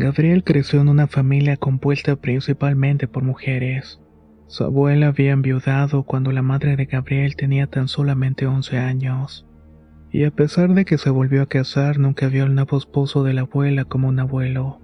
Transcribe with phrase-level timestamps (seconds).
[0.00, 4.00] Gabriel creció en una familia compuesta principalmente por mujeres.
[4.46, 9.46] Su abuela había enviudado cuando la madre de Gabriel tenía tan solamente 11 años.
[10.10, 13.34] Y a pesar de que se volvió a casar, nunca vio al nuevo esposo de
[13.34, 14.80] la abuela como un abuelo.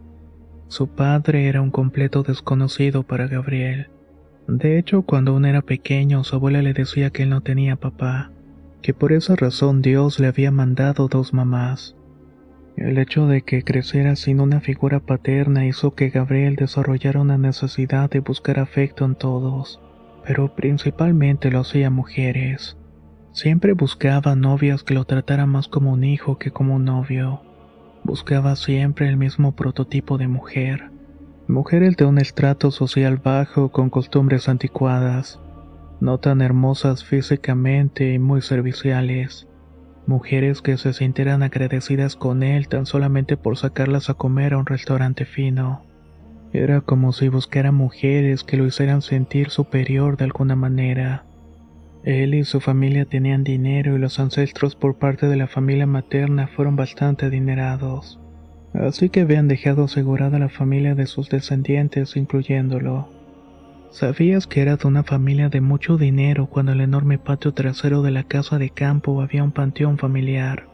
[0.69, 3.88] Su padre era un completo desconocido para Gabriel.
[4.46, 8.33] De hecho, cuando aún era pequeño, su abuela le decía que él no tenía papá,
[8.83, 11.96] que por esa razón Dios le había mandado dos mamás.
[12.77, 18.11] El hecho de que creciera sin una figura paterna hizo que Gabriel desarrollara una necesidad
[18.11, 19.80] de buscar afecto en todos,
[20.27, 22.77] pero principalmente lo hacía mujeres.
[23.33, 27.41] Siempre buscaba novias que lo trataran más como un hijo que como un novio.
[28.05, 30.90] Buscaba siempre el mismo prototipo de mujer.
[31.49, 35.40] Mujeres de un estrato social bajo con costumbres anticuadas,
[36.01, 39.49] no tan hermosas físicamente y muy serviciales
[40.07, 44.66] mujeres que se sintieran agradecidas con él tan solamente por sacarlas a comer a un
[44.66, 45.85] restaurante fino.
[46.52, 51.24] Era como si buscara mujeres que lo hicieran sentir superior de alguna manera.
[52.04, 56.46] Él y su familia tenían dinero y los ancestros por parte de la familia materna
[56.46, 58.21] fueron bastante adinerados.
[58.74, 63.15] Así que habían dejado asegurada la familia de sus descendientes, incluyéndolo.
[63.97, 68.03] ¿Sabías que era de una familia de mucho dinero cuando en el enorme patio trasero
[68.03, 70.66] de la casa de campo había un panteón familiar?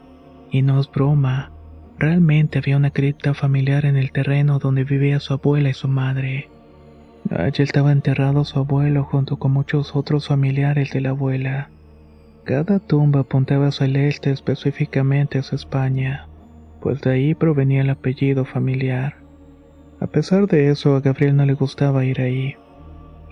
[0.51, 1.49] Y no es broma,
[1.97, 6.49] realmente había una cripta familiar en el terreno donde vivía su abuela y su madre.
[7.29, 11.69] Allí estaba enterrado su abuelo junto con muchos otros familiares de la abuela.
[12.43, 16.27] Cada tumba apuntaba hacia el este, específicamente hacia España,
[16.81, 19.15] pues de ahí provenía el apellido familiar.
[20.01, 22.57] A pesar de eso, a Gabriel no le gustaba ir ahí.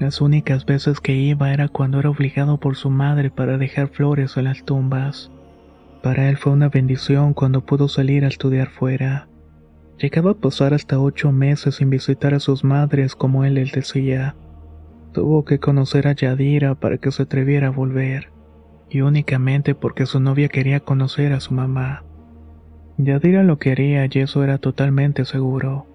[0.01, 4.35] Las únicas veces que iba era cuando era obligado por su madre para dejar flores
[4.35, 5.31] en las tumbas.
[6.01, 9.27] Para él fue una bendición cuando pudo salir a estudiar fuera.
[9.99, 14.35] Llegaba a pasar hasta ocho meses sin visitar a sus madres como él les decía.
[15.13, 18.31] Tuvo que conocer a Yadira para que se atreviera a volver,
[18.89, 22.03] y únicamente porque su novia quería conocer a su mamá.
[22.97, 25.90] Yadira lo quería y eso era totalmente seguro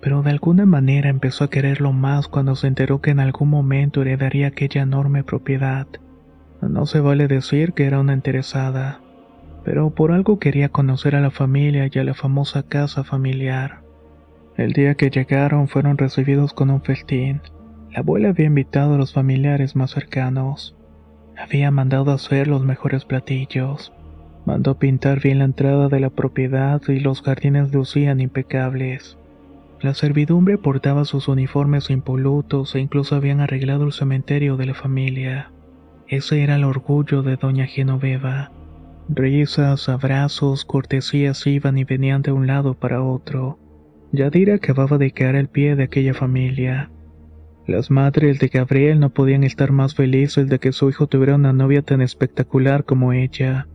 [0.00, 4.02] pero de alguna manera empezó a quererlo más cuando se enteró que en algún momento
[4.02, 5.86] heredaría aquella enorme propiedad.
[6.62, 9.00] No se vale decir que era una interesada,
[9.64, 13.80] pero por algo quería conocer a la familia y a la famosa casa familiar.
[14.56, 17.40] El día que llegaron fueron recibidos con un festín.
[17.92, 20.76] La abuela había invitado a los familiares más cercanos.
[21.38, 23.92] Había mandado hacer los mejores platillos.
[24.44, 29.16] Mandó pintar bien la entrada de la propiedad y los jardines lucían impecables.
[29.82, 35.52] La servidumbre portaba sus uniformes impolutos e incluso habían arreglado el cementerio de la familia.
[36.06, 38.52] Ese era el orgullo de doña Genoveva.
[39.08, 43.58] Risas, abrazos, cortesías iban y venían de un lado para otro.
[44.12, 46.90] Yadira acababa de caer al pie de aquella familia.
[47.66, 51.54] Las madres de Gabriel no podían estar más felices de que su hijo tuviera una
[51.54, 53.66] novia tan espectacular como ella.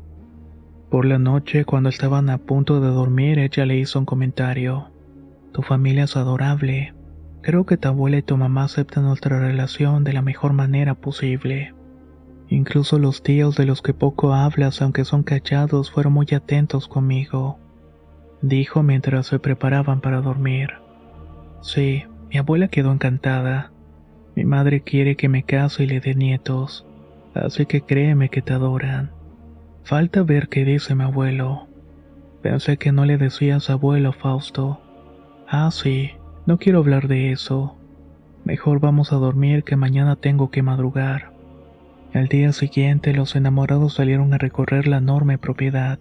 [0.92, 4.92] Por la noche, cuando estaban a punto de dormir, ella le hizo un comentario.
[5.56, 6.94] Tu familia es adorable.
[7.42, 11.74] Creo que tu abuela y tu mamá aceptan nuestra relación de la mejor manera posible.
[12.50, 17.58] Incluso los tíos de los que poco hablas, aunque son callados, fueron muy atentos conmigo,
[18.42, 20.72] dijo mientras se preparaban para dormir.
[21.62, 23.72] Sí, mi abuela quedó encantada.
[24.36, 26.86] Mi madre quiere que me case y le dé nietos,
[27.34, 29.14] así que créeme que te adoran.
[29.86, 31.70] Falta ver qué dice mi abuelo.
[32.42, 34.82] Pensé que no le decías abuelo, Fausto.
[35.58, 36.12] Ah, sí,
[36.46, 37.78] no quiero hablar de eso.
[38.44, 41.32] Mejor vamos a dormir que mañana tengo que madrugar.
[42.14, 45.98] Al día siguiente los enamorados salieron a recorrer la enorme propiedad.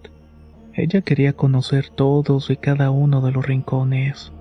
[0.73, 4.33] Ella quería conocer todos y cada uno de los rincones.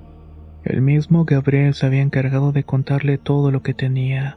[0.65, 4.37] El mismo Gabriel se había encargado de contarle todo lo que tenía,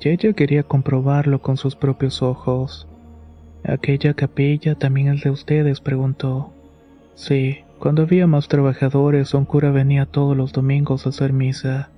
[0.00, 2.88] y ella quería comprobarlo con sus propios ojos.
[3.62, 5.82] ¿Aquella capilla también es de ustedes?
[5.82, 6.54] preguntó.
[7.14, 11.90] Sí, cuando había más trabajadores, un cura venía todos los domingos a hacer misa.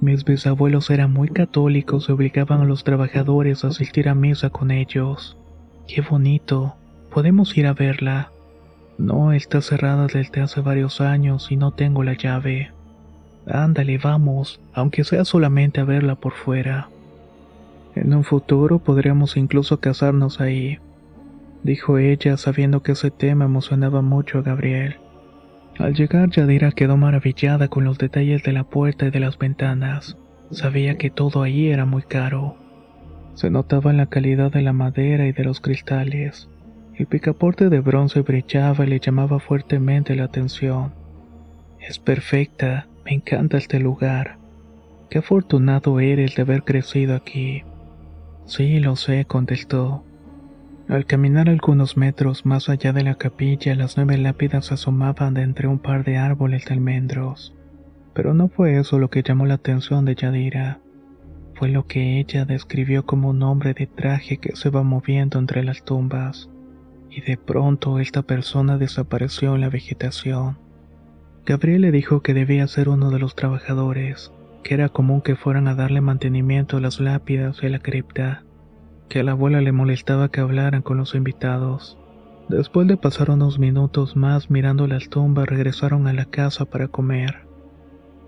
[0.00, 4.70] Mis bisabuelos eran muy católicos y obligaban a los trabajadores a asistir a misa con
[4.72, 5.36] ellos.
[5.86, 6.74] Qué bonito.
[7.12, 8.32] Podemos ir a verla.
[8.98, 12.72] No, está cerrada desde hace varios años y no tengo la llave.
[13.46, 16.88] Ándale, vamos, aunque sea solamente a verla por fuera.
[17.94, 20.78] En un futuro podríamos incluso casarnos ahí,
[21.62, 24.96] dijo ella sabiendo que ese tema emocionaba mucho a Gabriel.
[25.78, 30.16] Al llegar Yadira quedó maravillada con los detalles de la puerta y de las ventanas.
[30.50, 32.56] Sabía que todo ahí era muy caro.
[33.34, 36.48] Se notaba la calidad de la madera y de los cristales.
[36.94, 40.92] El picaporte de bronce brillaba y le llamaba fuertemente la atención.
[41.80, 44.38] Es perfecta, me encanta este lugar.
[45.10, 47.64] Qué afortunado eres de haber crecido aquí.
[48.46, 50.04] Sí, lo sé, contestó.
[50.88, 55.66] Al caminar algunos metros más allá de la capilla, las nueve lápidas asomaban de entre
[55.66, 57.54] un par de árboles de almendros.
[58.12, 60.80] Pero no fue eso lo que llamó la atención de Yadira.
[61.54, 65.64] Fue lo que ella describió como un hombre de traje que se va moviendo entre
[65.64, 66.50] las tumbas.
[67.08, 70.58] Y de pronto esta persona desapareció en la vegetación.
[71.46, 74.32] Gabriel le dijo que debía ser uno de los trabajadores,
[74.62, 78.44] que era común que fueran a darle mantenimiento a las lápidas a la cripta,
[79.08, 81.98] que a la abuela le molestaba que hablaran con los invitados.
[82.48, 87.46] Después de pasar unos minutos más mirando las tumbas, regresaron a la casa para comer.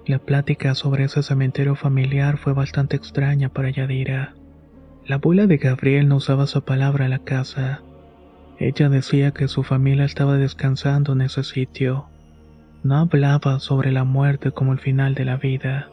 [0.06, 4.34] La plática sobre ese cementerio familiar fue bastante extraña para Yadira.
[5.06, 7.82] La abuela de Gabriel no usaba esa palabra en la casa.
[8.58, 12.06] Ella decía que su familia estaba descansando en ese sitio
[12.86, 15.90] no hablaba sobre la muerte como el final de la vida.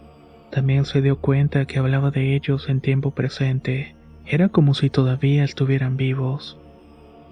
[0.51, 3.95] También se dio cuenta que hablaba de ellos en tiempo presente.
[4.25, 6.57] Era como si todavía estuvieran vivos.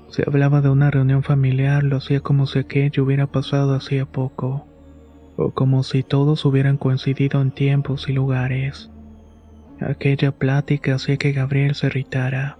[0.09, 4.65] Se hablaba de una reunión familiar, lo hacía como si aquello hubiera pasado hacía poco,
[5.37, 8.89] o como si todos hubieran coincidido en tiempos y lugares.
[9.79, 12.57] Aquella plática hacía que Gabriel se irritara.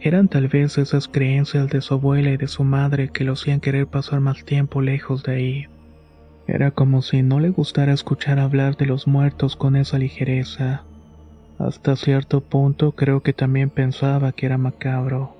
[0.00, 3.60] Eran tal vez esas creencias de su abuela y de su madre que lo hacían
[3.60, 5.66] querer pasar más tiempo lejos de ahí.
[6.46, 10.84] Era como si no le gustara escuchar hablar de los muertos con esa ligereza.
[11.58, 15.36] Hasta cierto punto creo que también pensaba que era macabro.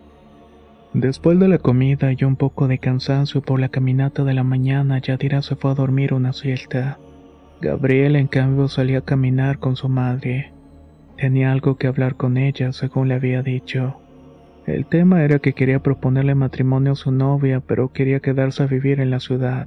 [0.93, 4.99] Después de la comida y un poco de cansancio por la caminata de la mañana,
[4.99, 6.99] Yadira se fue a dormir una siesta.
[7.61, 10.52] Gabriel, en cambio, salía a caminar con su madre.
[11.16, 13.96] Tenía algo que hablar con ella, según le había dicho.
[14.66, 19.00] El tema era que quería proponerle matrimonio a su novia, pero quería quedarse a vivir
[19.00, 19.66] en la ciudad.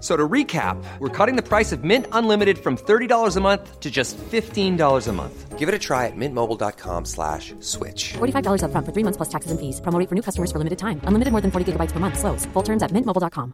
[0.00, 3.90] So to recap, we're cutting the price of Mint Unlimited from $30 a month to
[3.90, 5.58] just $15 a month.
[5.58, 8.14] Give it a try at mintmobile.com slash switch.
[8.14, 9.78] $45 up front for three months plus taxes and fees.
[9.82, 11.02] Promo for new customers for limited time.
[11.04, 12.18] Unlimited more than 40 gigabytes per month.
[12.18, 12.46] Slows.
[12.54, 13.52] Full terms at mintmobile.com.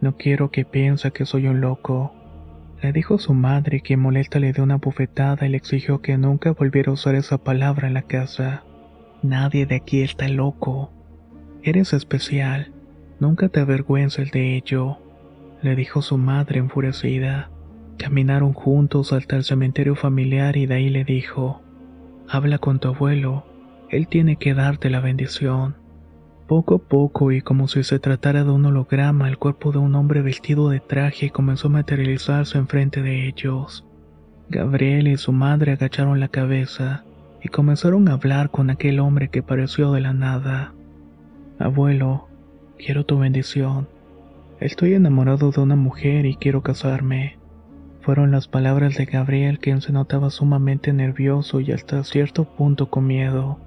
[0.00, 2.12] No quiero que piense que soy un loco.
[2.80, 6.52] Le dijo su madre que molesta le dio una bufetada y le exigió que nunca
[6.52, 8.62] volviera a usar esa palabra en la casa.
[9.22, 10.90] Nadie de aquí está loco.
[11.62, 12.72] Eres especial.
[13.20, 14.96] Nunca te avergüences de ello,
[15.60, 17.50] le dijo su madre enfurecida.
[17.98, 21.60] Caminaron juntos hasta el cementerio familiar y de ahí le dijo,
[22.26, 23.44] habla con tu abuelo,
[23.90, 25.76] él tiene que darte la bendición.
[26.46, 29.94] Poco a poco y como si se tratara de un holograma, el cuerpo de un
[29.96, 33.84] hombre vestido de traje comenzó a materializarse enfrente de ellos.
[34.48, 37.04] Gabriel y su madre agacharon la cabeza
[37.42, 40.72] y comenzaron a hablar con aquel hombre que pareció de la nada.
[41.58, 42.29] Abuelo,
[42.82, 43.88] Quiero tu bendición.
[44.58, 47.36] Estoy enamorado de una mujer y quiero casarme.
[48.00, 53.06] Fueron las palabras de Gabriel quien se notaba sumamente nervioso y hasta cierto punto con
[53.06, 53.58] miedo.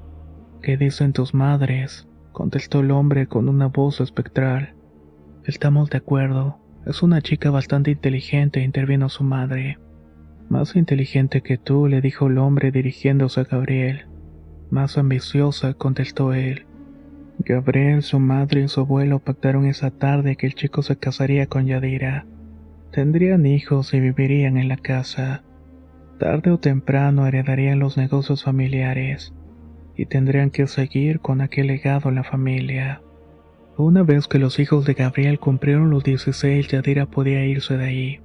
[0.63, 2.07] ¿Qué dicen tus madres?
[2.31, 4.73] contestó el hombre con una voz espectral.
[5.45, 6.57] Estamos de acuerdo.
[6.87, 9.77] Es una chica bastante inteligente, intervino su madre.
[10.49, 14.07] Más inteligente que tú, le dijo el hombre dirigiéndose a Gabriel.
[14.71, 16.65] Más ambiciosa, contestó él.
[17.39, 21.65] Gabriel, su madre y su abuelo pactaron esa tarde que el chico se casaría con
[21.65, 22.25] Yadira.
[22.91, 25.43] Tendrían hijos y vivirían en la casa.
[26.19, 29.33] Tarde o temprano heredarían los negocios familiares
[29.95, 33.01] y tendrían que seguir con aquel legado en la familia.
[33.77, 38.19] Una vez que los hijos de Gabriel cumplieron los 16, Yadira podía irse de ahí,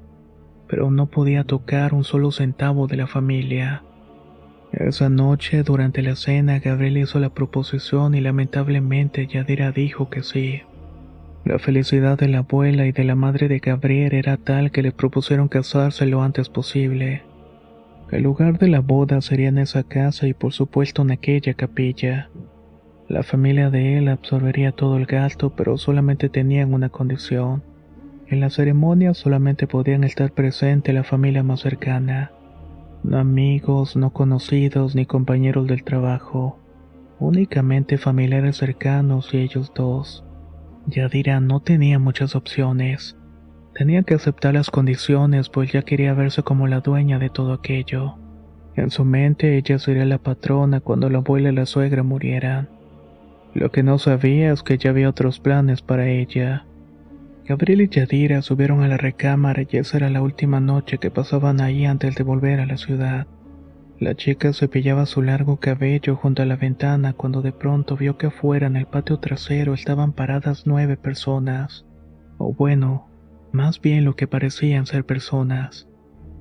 [0.68, 3.82] pero no podía tocar un solo centavo de la familia.
[4.72, 10.62] Esa noche, durante la cena, Gabriel hizo la proposición y lamentablemente Yadira dijo que sí.
[11.44, 14.92] La felicidad de la abuela y de la madre de Gabriel era tal que le
[14.92, 17.22] propusieron casarse lo antes posible.
[18.10, 22.28] El lugar de la boda sería en esa casa y por supuesto en aquella capilla.
[23.08, 27.62] La familia de él absorbería todo el gasto, pero solamente tenían una condición.
[28.26, 32.32] En la ceremonia solamente podían estar presentes la familia más cercana.
[33.02, 36.58] No amigos, no conocidos ni compañeros del trabajo.
[37.20, 40.24] Únicamente familiares cercanos y ellos dos.
[40.86, 43.16] Yadira no tenía muchas opciones.
[43.74, 48.16] Tenía que aceptar las condiciones, pues ya quería verse como la dueña de todo aquello.
[48.74, 52.68] En su mente ella sería la patrona cuando la abuela y la suegra murieran.
[53.54, 56.64] Lo que no sabía es que ya había otros planes para ella.
[57.48, 61.62] Gabriel y Yadira subieron a la recámara y esa era la última noche que pasaban
[61.62, 63.26] ahí antes de volver a la ciudad.
[63.98, 68.26] La chica cepillaba su largo cabello junto a la ventana cuando de pronto vio que
[68.26, 71.86] afuera en el patio trasero estaban paradas nueve personas.
[72.36, 73.08] O bueno,
[73.50, 75.88] más bien lo que parecían ser personas.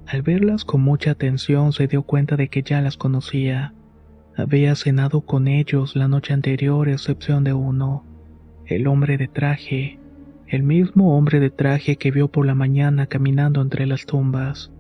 [0.08, 3.74] Al verlas con mucha atención se dio cuenta de que ya las conocía.
[4.36, 8.04] Había cenado con ellos la noche anterior, excepción de uno,
[8.66, 9.97] el hombre de traje,
[10.48, 14.72] el mismo hombre de traje que vio por la mañana caminando entre las tumbas.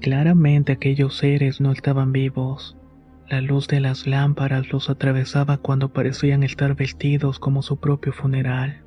[0.00, 2.76] Claramente aquellos seres no estaban vivos.
[3.28, 8.82] La luz de las lámparas los atravesaba cuando parecían estar vestidos como su propio funeral.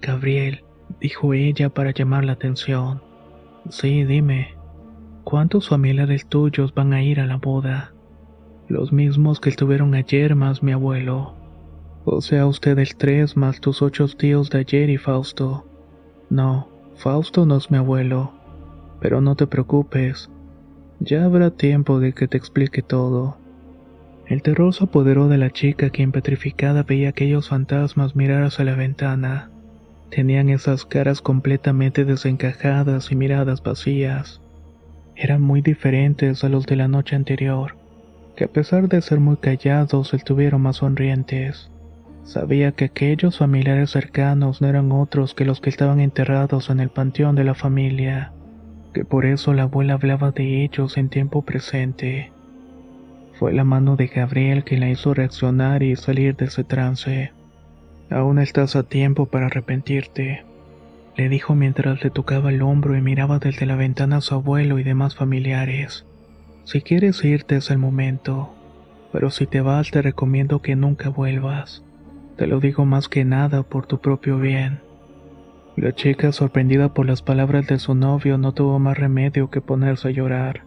[0.00, 0.64] Gabriel,
[1.00, 3.02] dijo ella para llamar la atención.
[3.68, 4.54] Sí, dime,
[5.24, 7.92] ¿cuántos familiares tuyos van a ir a la boda?
[8.68, 11.41] Los mismos que estuvieron ayer más mi abuelo.
[12.04, 15.64] O sea, ustedes tres más tus ocho tíos de ayer y Fausto.
[16.30, 18.32] No, Fausto no es mi abuelo.
[19.00, 20.30] Pero no te preocupes,
[20.98, 23.36] ya habrá tiempo de que te explique todo.
[24.26, 28.74] El terror se apoderó de la chica quien petrificada veía aquellos fantasmas mirar hacia la
[28.74, 29.50] ventana.
[30.10, 34.40] Tenían esas caras completamente desencajadas y miradas vacías.
[35.16, 37.76] Eran muy diferentes a los de la noche anterior,
[38.36, 41.70] que a pesar de ser muy callados estuvieron más sonrientes.
[42.24, 46.88] Sabía que aquellos familiares cercanos no eran otros que los que estaban enterrados en el
[46.88, 48.32] panteón de la familia,
[48.94, 52.32] que por eso la abuela hablaba de ellos en tiempo presente.
[53.34, 57.32] Fue la mano de Gabriel que la hizo reaccionar y salir de ese trance.
[58.08, 60.44] Aún estás a tiempo para arrepentirte,
[61.16, 64.78] le dijo mientras le tocaba el hombro y miraba desde la ventana a su abuelo
[64.78, 66.06] y demás familiares.
[66.64, 68.54] Si quieres irte es el momento,
[69.12, 71.82] pero si te vas te recomiendo que nunca vuelvas.
[72.42, 74.80] Te lo digo más que nada por tu propio bien.
[75.76, 80.08] La chica, sorprendida por las palabras de su novio, no tuvo más remedio que ponerse
[80.08, 80.62] a llorar.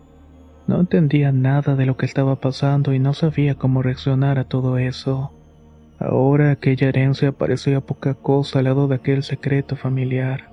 [0.68, 4.78] No entendía nada de lo que estaba pasando y no sabía cómo reaccionar a todo
[4.78, 5.34] eso.
[6.00, 10.52] Ahora aquella herencia parecía poca cosa al lado de aquel secreto familiar.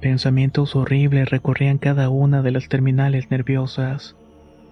[0.00, 4.16] Pensamientos horribles recorrían cada una de las terminales nerviosas.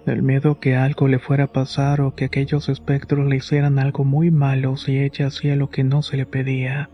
[0.05, 4.03] El miedo que algo le fuera a pasar o que aquellos espectros le hicieran algo
[4.03, 6.89] muy malo si ella hacía lo que no se le pedía.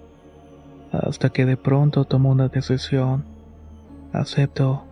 [0.91, 3.23] Hasta que de pronto tomó una decisión.
[4.11, 4.83] Acepto.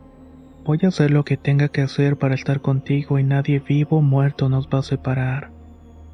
[0.64, 4.02] Voy a hacer lo que tenga que hacer para estar contigo y nadie vivo o
[4.02, 5.52] muerto nos va a separar.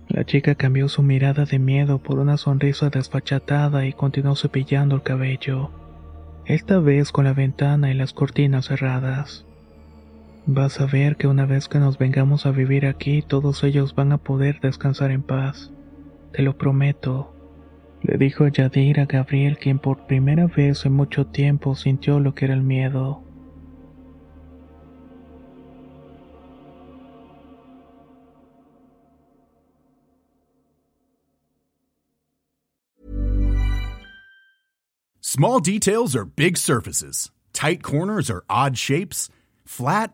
[0.08, 5.04] La chica cambió su mirada de miedo por una sonrisa desfachatada y continuó cepillando el
[5.04, 5.72] cabello,
[6.46, 9.46] esta vez con la ventana y las cortinas cerradas.
[10.48, 14.12] Vas a ver que una vez que nos vengamos a vivir aquí, todos ellos van
[14.12, 15.72] a poder descansar en paz.
[16.34, 17.34] Te lo prometo,
[18.02, 22.46] le dijo Yadir a Gabriel, quien por primera vez en mucho tiempo sintió lo que
[22.46, 23.24] era el miedo.
[35.22, 37.32] Small details are big surfaces.
[37.54, 39.30] Tight corners are odd shapes.
[39.64, 40.14] Flat,